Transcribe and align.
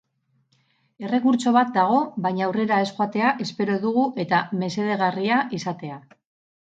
Errekurtso 1.07 1.51
bat 1.57 1.67
dago, 1.75 1.99
baina 2.25 2.43
aurrera 2.47 2.79
ez 2.85 2.87
joatea 2.91 3.33
espero 3.45 3.75
dugu 3.83 4.07
eta 4.25 4.39
mesedegarria 4.63 5.37
izatea. 5.59 5.99